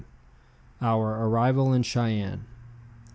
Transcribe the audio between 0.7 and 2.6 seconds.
OUR ARRIVAL IN CHEYENNE.